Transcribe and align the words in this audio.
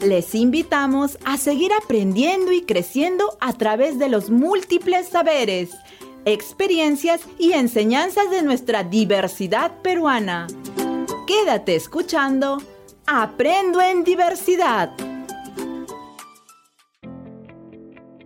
Les 0.00 0.34
invitamos 0.34 1.18
a 1.24 1.36
seguir 1.38 1.72
aprendiendo 1.72 2.52
y 2.52 2.62
creciendo 2.62 3.36
a 3.40 3.52
través 3.52 3.98
de 3.98 4.08
los 4.08 4.30
múltiples 4.30 5.08
saberes, 5.08 5.70
experiencias 6.24 7.22
y 7.38 7.52
enseñanzas 7.52 8.30
de 8.30 8.42
nuestra 8.42 8.84
diversidad 8.84 9.72
peruana. 9.82 10.46
Quédate 11.26 11.74
escuchando 11.74 12.62
Aprendo 13.06 13.80
en 13.80 14.04
Diversidad. 14.04 14.92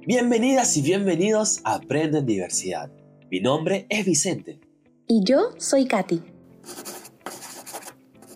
Bienvenidas 0.07 0.77
y 0.77 0.82
bienvenidos 0.82 1.61
a 1.64 1.77
Aprendo 1.77 2.18
en 2.18 2.27
Diversidad. 2.27 2.91
Mi 3.30 3.41
nombre 3.41 3.86
es 3.89 4.04
Vicente. 4.04 4.61
Y 5.07 5.25
yo 5.25 5.54
soy 5.59 5.86
Katy. 5.86 6.23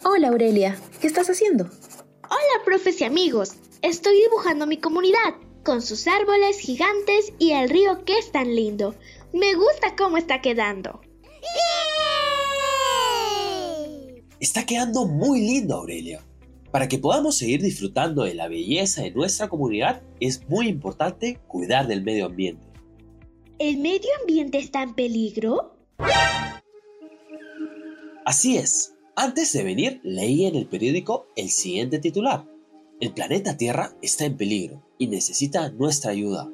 Hola 0.09 0.29
Aurelia, 0.29 0.77
¿qué 1.01 1.09
estás 1.09 1.29
haciendo? 1.29 1.65
Hola 1.65 2.65
profes 2.65 3.01
y 3.01 3.05
amigos, 3.05 3.57
estoy 3.83 4.15
dibujando 4.23 4.65
mi 4.65 4.77
comunidad, 4.77 5.35
con 5.65 5.83
sus 5.83 6.07
árboles 6.07 6.61
gigantes 6.61 7.33
y 7.41 7.51
el 7.51 7.69
río 7.69 8.05
que 8.05 8.17
es 8.17 8.31
tan 8.31 8.55
lindo. 8.55 8.95
Me 9.33 9.57
gusta 9.57 9.97
cómo 9.99 10.17
está 10.17 10.41
quedando. 10.41 11.01
Está 14.39 14.65
quedando 14.65 15.07
muy 15.07 15.41
lindo, 15.41 15.75
Aurelia. 15.75 16.23
Para 16.71 16.87
que 16.87 16.99
podamos 16.99 17.37
seguir 17.37 17.61
disfrutando 17.61 18.23
de 18.23 18.35
la 18.35 18.47
belleza 18.47 19.03
de 19.03 19.11
nuestra 19.11 19.49
comunidad, 19.49 20.03
es 20.21 20.49
muy 20.49 20.69
importante 20.69 21.41
cuidar 21.49 21.89
del 21.89 22.05
medio 22.05 22.27
ambiente. 22.27 22.63
¿El 23.59 23.79
medio 23.79 24.11
ambiente 24.21 24.59
está 24.59 24.85
en 24.85 24.95
peligro? 24.95 25.77
Así 28.25 28.57
es. 28.57 28.96
Antes 29.19 29.55
de 29.55 29.65
venir, 29.65 29.99
leí 30.03 30.45
en 30.45 30.57
el 30.57 30.67
periódico 30.67 31.27
el 31.37 31.49
siguiente 31.49 31.99
titular. 31.99 32.45
El 33.01 33.15
planeta 33.15 33.57
Tierra 33.57 33.95
está 34.03 34.27
en 34.27 34.37
peligro 34.37 34.83
y 34.99 35.07
necesita 35.07 35.71
nuestra 35.71 36.11
ayuda. 36.11 36.51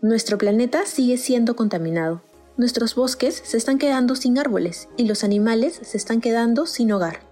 Nuestro 0.00 0.38
planeta 0.38 0.86
sigue 0.86 1.18
siendo 1.18 1.54
contaminado. 1.54 2.22
Nuestros 2.56 2.94
bosques 2.94 3.42
se 3.44 3.58
están 3.58 3.76
quedando 3.76 4.16
sin 4.16 4.38
árboles 4.38 4.88
y 4.96 5.04
los 5.04 5.22
animales 5.22 5.80
se 5.82 5.98
están 5.98 6.22
quedando 6.22 6.64
sin 6.64 6.90
hogar. 6.92 7.28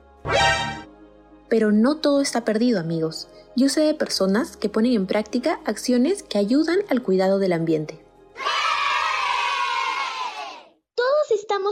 Pero 1.49 1.73
no 1.73 1.97
todo 1.97 2.21
está 2.21 2.45
perdido, 2.45 2.81
amigos. 2.81 3.29
Yo 3.57 3.71
sé 3.71 3.81
de 3.81 3.95
personas 3.95 4.59
que 4.59 4.69
ponen 4.69 4.93
en 4.93 5.07
práctica 5.07 5.61
acciones 5.65 6.23
que 6.23 6.37
ayudan 6.37 6.81
al 6.91 7.03
cuidado 7.03 7.39
del 7.39 7.55
ambiente. 7.55 8.05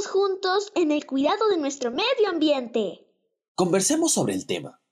Juntos 0.07 0.73
en 0.75 0.93
el 0.93 1.07
cuidado 1.07 1.49
de 1.49 1.57
nuestro 1.57 1.91
medio 1.91 2.29
ambiente. 2.31 3.07
Conversemos 3.55 4.13
sobre 4.13 4.35
el 4.35 4.47
tema. 4.47 4.83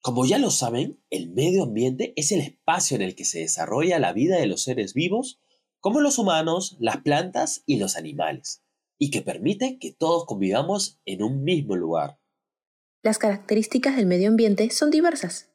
Como 0.00 0.24
ya 0.24 0.38
lo 0.38 0.50
saben, 0.50 1.02
el 1.10 1.30
medio 1.30 1.64
ambiente 1.64 2.12
es 2.16 2.32
el 2.32 2.40
espacio 2.40 2.94
en 2.94 3.02
el 3.02 3.14
que 3.14 3.24
se 3.24 3.40
desarrolla 3.40 3.98
la 3.98 4.12
vida 4.12 4.38
de 4.38 4.46
los 4.46 4.62
seres 4.62 4.94
vivos, 4.94 5.40
como 5.80 6.00
los 6.00 6.18
humanos, 6.18 6.76
las 6.78 6.98
plantas 6.98 7.62
y 7.66 7.78
los 7.78 7.96
animales, 7.96 8.62
y 8.98 9.10
que 9.10 9.22
permite 9.22 9.78
que 9.78 9.92
todos 9.92 10.24
convivamos 10.24 11.00
en 11.04 11.22
un 11.22 11.42
mismo 11.42 11.76
lugar. 11.76 12.18
Las 13.02 13.18
características 13.18 13.96
del 13.96 14.06
medio 14.06 14.28
ambiente 14.28 14.70
son 14.70 14.90
diversas. 14.90 15.50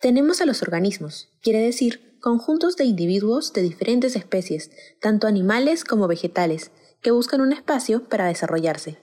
Tenemos 0.00 0.40
a 0.40 0.46
los 0.46 0.62
organismos, 0.62 1.28
quiere 1.40 1.60
decir, 1.60 2.18
conjuntos 2.20 2.76
de 2.76 2.84
individuos 2.84 3.52
de 3.52 3.62
diferentes 3.62 4.16
especies, 4.16 4.70
tanto 5.00 5.26
animales 5.26 5.84
como 5.84 6.08
vegetales, 6.08 6.70
que 7.00 7.10
buscan 7.10 7.40
un 7.40 7.52
espacio 7.52 8.08
para 8.08 8.26
desarrollarse. 8.26 8.98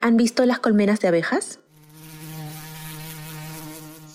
¿Han 0.00 0.16
visto 0.16 0.44
las 0.46 0.58
colmenas 0.58 1.00
de 1.00 1.08
abejas? 1.08 1.60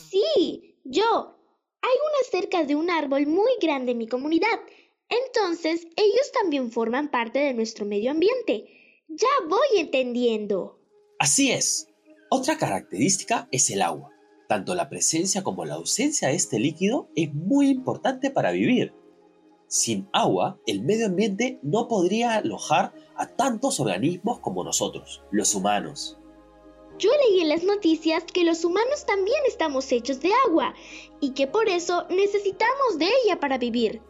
Sí, 0.09 0.77
yo. 0.83 1.37
Hay 1.81 1.89
una 1.89 2.29
cerca 2.29 2.63
de 2.63 2.75
un 2.75 2.91
árbol 2.91 3.25
muy 3.27 3.51
grande 3.61 3.93
en 3.93 3.97
mi 3.97 4.07
comunidad. 4.07 4.59
Entonces, 5.09 5.87
ellos 5.95 6.31
también 6.39 6.71
forman 6.71 7.09
parte 7.09 7.39
de 7.39 7.53
nuestro 7.53 7.85
medio 7.85 8.11
ambiente. 8.11 9.03
Ya 9.07 9.27
voy 9.49 9.79
entendiendo. 9.79 10.79
Así 11.19 11.51
es. 11.51 11.87
Otra 12.29 12.57
característica 12.57 13.47
es 13.51 13.69
el 13.71 13.81
agua. 13.81 14.11
Tanto 14.47 14.75
la 14.75 14.89
presencia 14.89 15.43
como 15.43 15.65
la 15.65 15.75
ausencia 15.75 16.29
de 16.29 16.35
este 16.35 16.59
líquido 16.59 17.09
es 17.15 17.33
muy 17.33 17.69
importante 17.69 18.31
para 18.31 18.51
vivir. 18.51 18.93
Sin 19.71 20.09
agua, 20.11 20.59
el 20.67 20.81
medio 20.81 21.05
ambiente 21.05 21.57
no 21.63 21.87
podría 21.87 22.35
alojar 22.35 22.93
a 23.15 23.25
tantos 23.25 23.79
organismos 23.79 24.39
como 24.39 24.65
nosotros, 24.65 25.23
los 25.31 25.55
humanos. 25.55 26.17
Yo 26.99 27.09
leí 27.09 27.39
en 27.39 27.47
las 27.47 27.63
noticias 27.63 28.25
que 28.25 28.43
los 28.43 28.65
humanos 28.65 29.05
también 29.05 29.37
estamos 29.47 29.89
hechos 29.93 30.19
de 30.19 30.31
agua 30.45 30.73
y 31.21 31.31
que 31.31 31.47
por 31.47 31.69
eso 31.69 32.05
necesitamos 32.09 32.99
de 32.99 33.07
ella 33.23 33.39
para 33.39 33.57
vivir. 33.57 34.01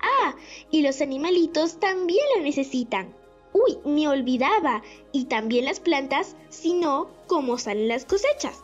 Ah, 0.00 0.36
y 0.70 0.82
los 0.82 1.00
animalitos 1.00 1.80
también 1.80 2.24
la 2.36 2.44
necesitan. 2.44 3.12
Uy, 3.52 3.76
me 3.84 4.06
olvidaba. 4.06 4.84
Y 5.10 5.24
también 5.24 5.64
las 5.64 5.80
plantas, 5.80 6.36
si 6.48 6.74
no, 6.74 7.08
¿cómo 7.26 7.58
salen 7.58 7.88
las 7.88 8.04
cosechas? 8.04 8.62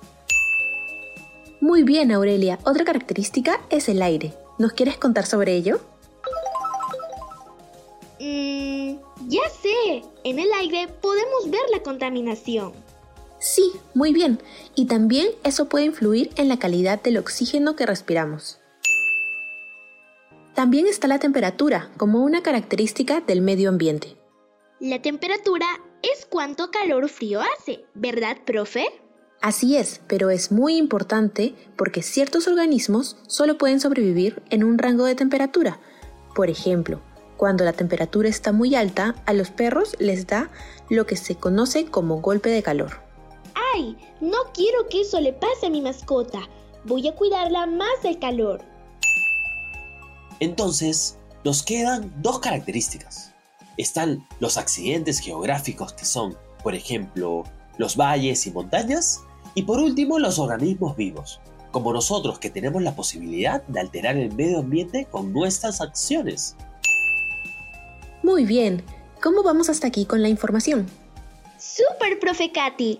Muy 1.60 1.82
bien, 1.82 2.12
Aurelia. 2.12 2.60
Otra 2.64 2.84
característica 2.84 3.60
es 3.70 3.88
el 3.88 4.00
aire. 4.02 4.34
¿Nos 4.56 4.72
quieres 4.72 4.98
contar 4.98 5.26
sobre 5.26 5.56
ello? 5.56 5.80
Mmm, 8.24 8.96
ya 9.28 9.42
sé, 9.50 10.02
en 10.24 10.38
el 10.38 10.50
aire 10.54 10.88
podemos 11.02 11.50
ver 11.50 11.60
la 11.70 11.82
contaminación. 11.82 12.72
Sí, 13.38 13.72
muy 13.92 14.14
bien. 14.14 14.40
Y 14.74 14.86
también 14.86 15.28
eso 15.42 15.68
puede 15.68 15.84
influir 15.84 16.30
en 16.36 16.48
la 16.48 16.58
calidad 16.58 17.02
del 17.02 17.18
oxígeno 17.18 17.76
que 17.76 17.84
respiramos. 17.84 18.58
También 20.54 20.86
está 20.86 21.06
la 21.06 21.18
temperatura 21.18 21.90
como 21.98 22.22
una 22.24 22.42
característica 22.42 23.20
del 23.20 23.42
medio 23.42 23.68
ambiente. 23.68 24.16
La 24.80 25.02
temperatura 25.02 25.66
es 26.02 26.24
cuánto 26.24 26.70
calor 26.70 27.04
o 27.04 27.08
frío 27.08 27.40
hace, 27.42 27.84
¿verdad, 27.92 28.38
profe? 28.46 28.86
Así 29.42 29.76
es, 29.76 30.00
pero 30.06 30.30
es 30.30 30.50
muy 30.50 30.76
importante 30.76 31.54
porque 31.76 32.02
ciertos 32.02 32.48
organismos 32.48 33.18
solo 33.26 33.58
pueden 33.58 33.80
sobrevivir 33.80 34.42
en 34.48 34.64
un 34.64 34.78
rango 34.78 35.04
de 35.04 35.14
temperatura. 35.14 35.78
Por 36.34 36.48
ejemplo, 36.48 37.02
cuando 37.36 37.64
la 37.64 37.72
temperatura 37.72 38.28
está 38.28 38.52
muy 38.52 38.74
alta, 38.74 39.14
a 39.26 39.32
los 39.32 39.50
perros 39.50 39.96
les 39.98 40.26
da 40.26 40.50
lo 40.88 41.06
que 41.06 41.16
se 41.16 41.36
conoce 41.36 41.86
como 41.86 42.20
golpe 42.20 42.50
de 42.50 42.62
calor. 42.62 43.02
¡Ay! 43.74 43.96
No 44.20 44.38
quiero 44.52 44.88
que 44.88 45.02
eso 45.02 45.20
le 45.20 45.32
pase 45.32 45.66
a 45.66 45.70
mi 45.70 45.80
mascota. 45.80 46.40
Voy 46.84 47.08
a 47.08 47.14
cuidarla 47.14 47.66
más 47.66 48.02
del 48.02 48.18
calor. 48.18 48.62
Entonces, 50.40 51.18
nos 51.44 51.62
quedan 51.62 52.12
dos 52.22 52.38
características. 52.38 53.32
Están 53.76 54.26
los 54.40 54.56
accidentes 54.56 55.18
geográficos 55.18 55.92
que 55.92 56.04
son, 56.04 56.36
por 56.62 56.74
ejemplo, 56.74 57.44
los 57.78 57.96
valles 57.96 58.46
y 58.46 58.50
montañas. 58.50 59.22
Y 59.54 59.62
por 59.62 59.78
último, 59.80 60.18
los 60.18 60.38
organismos 60.38 60.96
vivos, 60.96 61.40
como 61.70 61.92
nosotros 61.92 62.38
que 62.38 62.50
tenemos 62.50 62.82
la 62.82 62.94
posibilidad 62.94 63.62
de 63.64 63.80
alterar 63.80 64.16
el 64.16 64.32
medio 64.34 64.60
ambiente 64.60 65.06
con 65.10 65.32
nuestras 65.32 65.80
acciones. 65.80 66.56
Muy 68.24 68.46
bien. 68.46 68.82
¿Cómo 69.22 69.42
vamos 69.42 69.68
hasta 69.68 69.86
aquí 69.86 70.06
con 70.06 70.22
la 70.22 70.30
información? 70.30 70.86
Súper, 71.58 72.18
profe 72.18 72.52
Katy. 72.52 72.98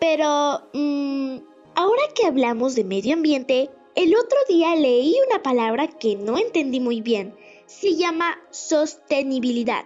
Pero, 0.00 0.62
mm, 0.72 1.36
ahora 1.74 2.02
que 2.14 2.26
hablamos 2.26 2.74
de 2.74 2.82
medio 2.82 3.12
ambiente, 3.12 3.68
el 3.94 4.14
otro 4.14 4.38
día 4.48 4.74
leí 4.74 5.14
una 5.28 5.42
palabra 5.42 5.88
que 5.88 6.16
no 6.16 6.38
entendí 6.38 6.80
muy 6.80 7.02
bien. 7.02 7.34
Se 7.66 7.96
llama 7.96 8.38
sostenibilidad. 8.50 9.84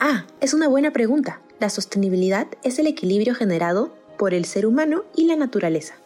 Ah, 0.00 0.26
es 0.40 0.54
una 0.54 0.68
buena 0.68 0.94
pregunta. 0.94 1.42
La 1.60 1.68
sostenibilidad 1.68 2.46
es 2.62 2.78
el 2.78 2.86
equilibrio 2.86 3.34
generado 3.34 3.94
por 4.16 4.32
el 4.32 4.46
ser 4.46 4.64
humano 4.64 5.04
y 5.14 5.26
la 5.26 5.36
naturaleza. 5.36 5.96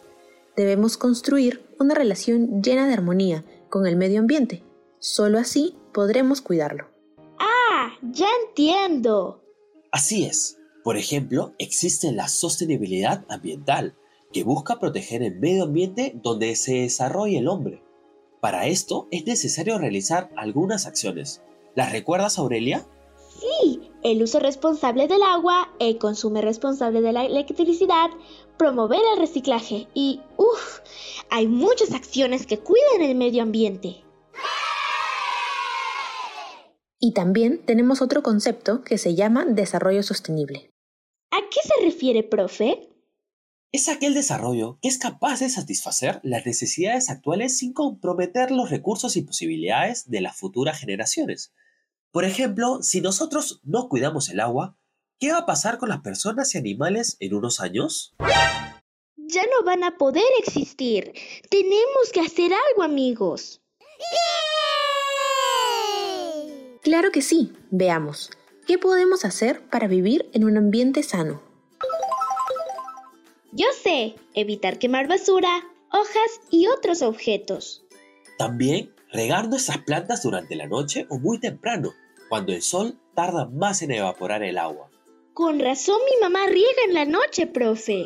Debemos 0.57 0.97
construir 0.97 1.65
una 1.79 1.95
relación 1.95 2.61
llena 2.61 2.85
de 2.85 2.95
armonía 2.95 3.45
con 3.69 3.87
el 3.87 3.95
medio 3.95 4.19
ambiente. 4.19 4.61
Solo 4.99 5.39
así 5.39 5.77
podremos 5.93 6.41
cuidarlo 6.41 6.98
ya 8.01 8.27
entiendo. 8.47 9.41
Así 9.91 10.25
es. 10.25 10.57
Por 10.83 10.97
ejemplo, 10.97 11.53
existe 11.57 12.11
la 12.11 12.27
sostenibilidad 12.27 13.25
ambiental, 13.29 13.95
que 14.31 14.43
busca 14.43 14.79
proteger 14.79 15.23
el 15.23 15.39
medio 15.39 15.63
ambiente 15.63 16.13
donde 16.21 16.55
se 16.55 16.81
desarrolla 16.81 17.39
el 17.39 17.47
hombre. 17.47 17.83
Para 18.41 18.67
esto 18.67 19.07
es 19.11 19.25
necesario 19.25 19.77
realizar 19.77 20.29
algunas 20.37 20.85
acciones. 20.85 21.41
¿Las 21.75 21.91
recuerdas, 21.91 22.39
Aurelia? 22.39 22.85
Sí, 23.39 23.91
el 24.03 24.23
uso 24.23 24.39
responsable 24.39 25.07
del 25.07 25.21
agua, 25.23 25.73
el 25.79 25.97
consumo 25.97 26.41
responsable 26.41 27.01
de 27.01 27.13
la 27.13 27.25
electricidad, 27.25 28.09
promover 28.57 29.01
el 29.13 29.19
reciclaje 29.19 29.87
y, 29.93 30.21
uff, 30.37 30.79
hay 31.29 31.47
muchas 31.47 31.93
acciones 31.93 32.45
que 32.45 32.59
cuidan 32.59 33.01
el 33.01 33.15
medio 33.15 33.43
ambiente. 33.43 34.03
Y 36.99 37.13
también 37.13 37.65
tenemos 37.65 38.01
otro 38.01 38.23
concepto 38.23 38.83
que 38.83 38.97
se 38.97 39.15
llama 39.15 39.45
desarrollo 39.45 40.03
sostenible. 40.03 40.71
¿A 41.31 41.37
qué 41.49 41.59
se 41.63 41.85
refiere, 41.85 42.23
profe? 42.23 42.89
es 43.71 43.87
aquel 43.87 44.13
desarrollo 44.13 44.79
que 44.81 44.87
es 44.87 44.97
capaz 44.97 45.39
de 45.39 45.49
satisfacer 45.49 46.19
las 46.23 46.45
necesidades 46.45 47.09
actuales 47.09 47.57
sin 47.57 47.73
comprometer 47.73 48.51
los 48.51 48.69
recursos 48.69 49.15
y 49.15 49.21
posibilidades 49.21 50.09
de 50.09 50.21
las 50.21 50.35
futuras 50.35 50.79
generaciones. 50.79 51.53
Por 52.11 52.25
ejemplo, 52.25 52.81
si 52.81 53.01
nosotros 53.01 53.61
no 53.63 53.87
cuidamos 53.87 54.29
el 54.29 54.39
agua, 54.39 54.75
¿qué 55.19 55.31
va 55.31 55.39
a 55.39 55.45
pasar 55.45 55.77
con 55.77 55.89
las 55.89 56.01
personas 56.01 56.55
y 56.55 56.57
animales 56.57 57.17
en 57.19 57.35
unos 57.35 57.59
años? 57.59 58.15
Ya 59.17 59.43
no 59.43 59.63
van 59.63 59.83
a 59.83 59.97
poder 59.97 60.23
existir. 60.39 61.13
Tenemos 61.49 62.11
que 62.11 62.21
hacer 62.21 62.51
algo, 62.51 62.81
amigos. 62.81 63.61
Claro 66.81 67.11
que 67.11 67.21
sí. 67.21 67.53
Veamos. 67.71 68.31
¿Qué 68.65 68.77
podemos 68.77 69.25
hacer 69.25 69.61
para 69.69 69.87
vivir 69.87 70.29
en 70.33 70.43
un 70.43 70.57
ambiente 70.57 71.03
sano? 71.03 71.41
Yo 73.51 73.65
sé, 73.83 74.15
evitar 74.35 74.77
quemar 74.77 75.07
basura, 75.07 75.49
hojas 75.91 76.41
y 76.51 76.67
otros 76.67 77.01
objetos. 77.01 77.83
También 78.37 78.93
regar 79.11 79.49
nuestras 79.49 79.79
plantas 79.79 80.21
durante 80.21 80.55
la 80.55 80.67
noche 80.67 81.07
o 81.09 81.17
muy 81.17 81.39
temprano, 81.39 81.93
cuando 82.29 82.53
el 82.53 82.61
sol 82.61 82.99
tarda 83.15 83.47
más 83.47 83.81
en 83.81 83.91
evaporar 83.91 84.43
el 84.43 84.57
agua. 84.57 84.89
Con 85.33 85.59
razón 85.59 85.97
mi 86.05 86.21
mamá 86.21 86.45
riega 86.47 86.83
en 86.87 86.93
la 86.93 87.05
noche, 87.05 87.47
profe. 87.47 88.05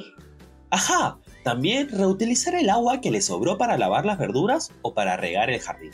Ajá, 0.69 1.19
también 1.43 1.89
reutilizar 1.89 2.55
el 2.55 2.69
agua 2.69 3.01
que 3.01 3.11
le 3.11 3.21
sobró 3.21 3.57
para 3.57 3.77
lavar 3.77 4.05
las 4.05 4.17
verduras 4.17 4.71
o 4.81 4.93
para 4.93 5.17
regar 5.17 5.49
el 5.49 5.59
jardín. 5.59 5.91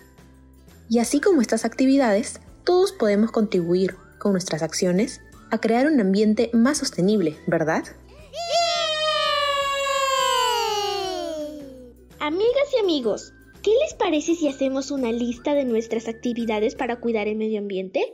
Y 0.89 0.99
así 0.99 1.19
como 1.19 1.41
estas 1.41 1.65
actividades, 1.65 2.39
todos 2.69 2.91
podemos 2.91 3.31
contribuir 3.31 3.95
con 4.19 4.31
nuestras 4.31 4.61
acciones 4.61 5.21
a 5.49 5.57
crear 5.59 5.87
un 5.87 5.99
ambiente 5.99 6.51
más 6.53 6.77
sostenible, 6.77 7.35
¿verdad? 7.47 7.83
Amigas 12.19 12.67
y 12.75 12.79
amigos, 12.79 13.33
¿qué 13.63 13.71
les 13.83 13.95
parece 13.95 14.35
si 14.35 14.47
hacemos 14.47 14.91
una 14.91 15.11
lista 15.11 15.55
de 15.55 15.65
nuestras 15.65 16.07
actividades 16.07 16.75
para 16.75 16.97
cuidar 16.97 17.27
el 17.27 17.37
medio 17.37 17.57
ambiente? 17.57 18.13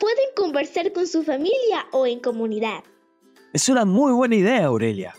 Pueden 0.00 0.24
conversar 0.36 0.94
con 0.94 1.06
su 1.06 1.22
familia 1.22 1.84
o 1.92 2.06
en 2.06 2.20
comunidad. 2.20 2.84
Es 3.52 3.68
una 3.68 3.84
muy 3.84 4.12
buena 4.12 4.36
idea, 4.36 4.64
Aurelia. 4.64 5.14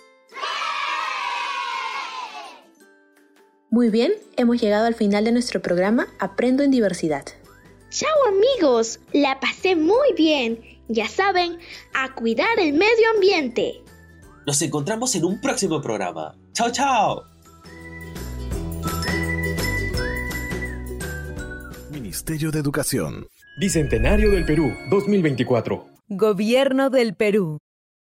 Muy 3.70 3.92
bien, 3.92 4.14
hemos 4.36 4.60
llegado 4.60 4.88
al 4.88 4.96
final 4.96 5.26
de 5.26 5.32
nuestro 5.32 5.62
programa 5.62 6.08
Aprendo 6.18 6.64
en 6.64 6.72
Diversidad. 6.72 7.26
Chao 7.94 8.10
amigos, 8.28 9.00
la 9.14 9.40
pasé 9.40 9.76
muy 9.76 10.14
bien. 10.18 10.60
Ya 10.88 11.08
saben, 11.08 11.60
a 11.94 12.12
cuidar 12.16 12.58
el 12.58 12.74
medio 12.74 13.08
ambiente. 13.14 13.84
Nos 14.48 14.60
encontramos 14.64 15.14
en 15.14 15.26
un 15.26 15.40
próximo 15.40 15.80
programa. 15.80 16.36
Chao, 16.54 16.72
chao. 16.72 17.24
Ministerio 21.92 22.50
de 22.50 22.60
Educación. 22.62 23.28
Bicentenario 23.60 24.32
del 24.32 24.46
Perú 24.46 24.74
2024. 24.90 25.86
Gobierno 26.10 26.90
del 26.90 27.16
Perú. 27.16 27.60